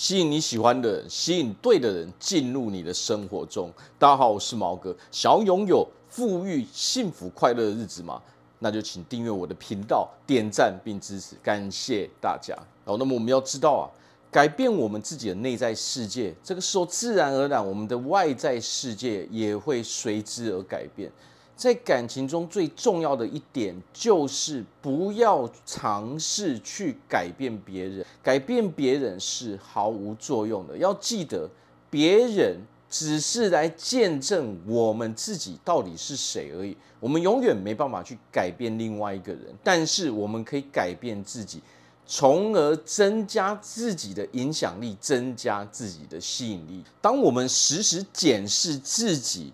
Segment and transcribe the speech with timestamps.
[0.00, 3.70] 吸引你喜欢的人，吸引对的人进入你的生活中。
[3.98, 4.96] 大家好，我是毛哥。
[5.12, 8.18] 想要拥有富裕、幸福、快乐的日子吗？
[8.60, 12.56] 那就请订阅我的频道，点赞并支持，感谢大家。
[12.86, 13.84] 好，那么我们要知道啊，
[14.30, 21.12] 改变我们自己的内在世界，这个时候自然而然，我们的外在世界也会随之而改变。
[21.60, 30.74] 在感情中最重要的一点就是不要尝试去改变别人，改变别人是毫无作用的。
[30.78, 31.46] 要记得，
[31.90, 32.56] 别人
[32.88, 36.74] 只是来见证我们自己到底是谁而已。
[36.98, 41.60] 我们永远没办法去改变另外一个人，但是我们可以改变自己，
[42.06, 46.82] 从而增加自己的影响力，增加自己的吸引力。
[47.02, 49.52] 当我们时时检视自己，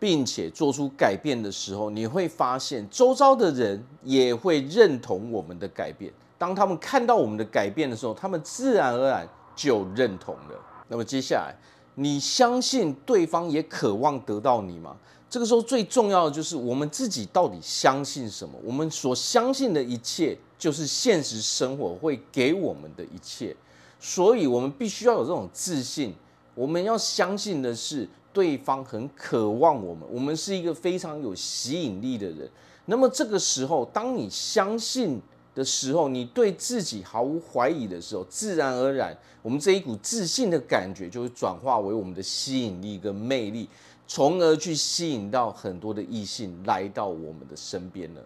[0.00, 6.10] 并且做出改变的时候，你会发现周遭的人也会认同我们的改变。
[6.38, 10.58] 当他们看到我们的改变的时候，他们自然而然就认同了。
[10.88, 11.54] 那么接下来，
[11.96, 14.96] 你相信对方也渴望得到你吗？
[15.28, 18.54] 这个时候最重要的就是我们自己到底相信什么？
[18.64, 23.54] 我们所相信的一切，就是现实生活会给我们的一切。
[24.00, 26.14] 所以，我们必须要有这种自信。
[26.54, 28.08] 我们要相信的是。
[28.32, 32.48] 对方很渴望我们，我们是一个非常有吸引力的人。
[32.86, 35.20] 那么这个时候，当你相信
[35.54, 43.68] 的时候，你对自己毫无怀疑的时候，自然而然，我们这一股自信的感觉就会转化为我们的吸引力跟魅力，
[44.06, 48.20] 从而去吸引到很多的异性来到我们的身边了。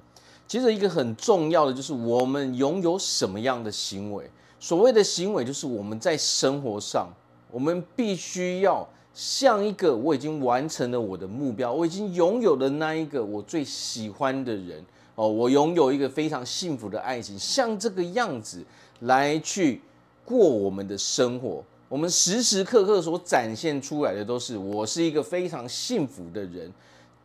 [0.47, 4.31] 其实一个很重要的就是我们拥有什么样的行为。
[4.61, 7.09] 所谓的行为，就是我们在生活上，
[7.51, 8.87] 我们必须要。
[9.15, 14.85] 像一个我已经完成了我的目标，我已经拥有了那一个我最喜欢的人
[15.15, 18.65] 哦，我拥有一个非常幸福的爱情，像这个样子
[19.01, 19.81] 来去
[20.25, 21.63] 过我们的生活。
[21.89, 26.69] 我们时时刻刻所展现出来的都是我是一个非常幸福的人。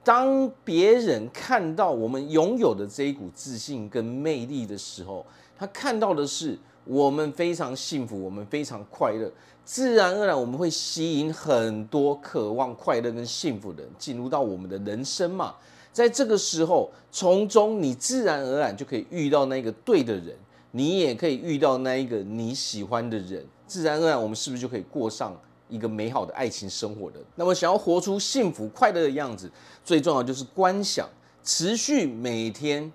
[0.04, 5.26] 当别人看到我们拥有的这一股自信跟魅力的时候，
[5.58, 6.58] 他看到的是
[6.90, 9.32] 我们非常幸福，我们非常快乐。
[9.64, 15.54] 自然而然，我们会吸引很多渴望快乐跟幸福的人进入到我们的人生嘛。
[15.94, 20.36] 在这个时候，从中你自然而然就可以遇到那个对的人，
[20.72, 23.46] 你也可以遇到那一个你喜欢的人。
[23.68, 25.40] 自然而然，我们是不是就可以过上
[25.70, 27.20] 一个美好的爱情生活的？
[27.36, 29.52] 那么，想要活出幸福快乐的样子，
[29.86, 31.08] 最重要就是观想，
[31.44, 32.92] 持续每天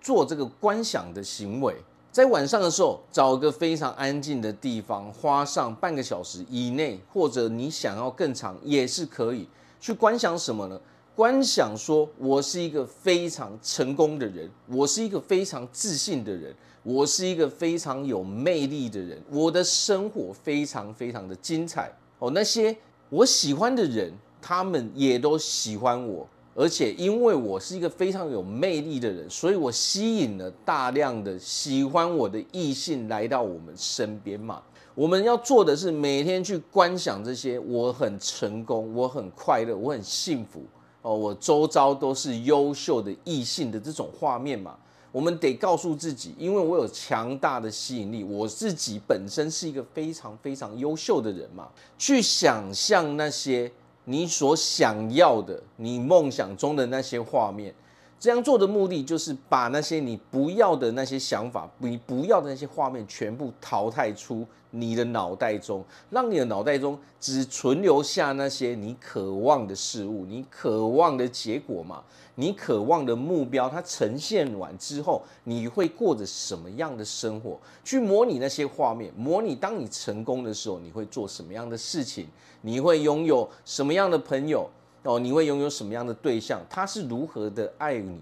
[0.00, 1.74] 做这个观想的行为。
[2.12, 9.48] 在晚上的时候，找个非常安静的地方，花上半个小时以内，或者你想要更长也是可以。
[9.80, 10.78] 去观想什么呢？
[11.16, 22.30] 观想说，我是一个非常成功的人，我是一个非常自信的人，我是一个非常有魅力的人，我的生活非常非常的精彩哦。
[22.32, 22.76] 那些
[23.08, 24.12] 我喜欢的人，
[24.42, 26.28] 他们也都喜欢我。
[26.54, 34.62] 而且，因为我是一个非常有魅力的人，所以我吸引了大量的喜欢我的异性来到我们身边嘛。
[34.94, 40.62] 我们要做的是每天去观想这些我很成功、我很快乐、我很幸福
[41.00, 44.76] 哦，我周遭都是优秀的异性的这种画面嘛。
[45.10, 51.70] 我们得告诉自己，因为我有强大的吸引力，我自己本身是一个非常非常优秀的人嘛。
[51.96, 53.72] 去想象那些。
[54.04, 57.74] 你所想要的，你梦想中的那些画面，
[58.22, 72.00] 这样做的目的就是把那些你不要的那些想法，你不要的那些画面全部淘汰出你的脑袋中，让你的脑袋中只存留下那些你渴望的事物，你渴望的结果嘛，
[72.36, 77.58] 你渴望的目标，它呈现完之后，你会过着什么样的生活？
[77.82, 82.28] 去模拟那些画面，模拟当你成功的时候，你会做什么样的事情？
[82.60, 84.70] 你会拥有什么样的朋友？
[85.04, 86.60] 哦，你会拥有什么样的对象？
[86.70, 88.20] 他是如何的爱你？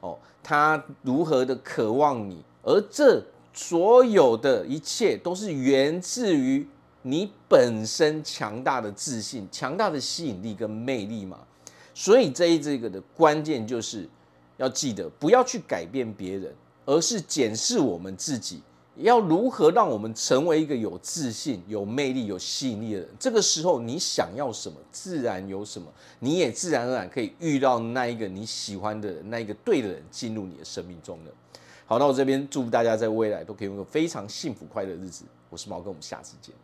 [0.00, 2.42] 哦，他如何的渴望你？
[2.62, 3.22] 而这
[3.52, 6.66] 所有的一切都是源自于
[7.02, 11.38] 你本身强大的自信、强大的吸引力跟魅力嘛。
[11.94, 14.08] 所以这一这个的关键就是
[14.56, 16.54] 要记得，不要去改变别人，
[16.86, 18.62] 而是检视我们自己。
[18.96, 23.08] 要如何让我们成为一个有自信、有魅力、有吸引力的人？
[23.18, 31.32] 这个时候，你想要什么，自然有什么，你也自然而然可以遇到那一个你喜欢的人，那一个对的人进入你的生命中了。
[31.86, 35.24] 好，那我这边祝福大家在未来都可以拥有非常幸福快乐的日子。
[35.48, 36.54] 我是毛哥，我们下次见。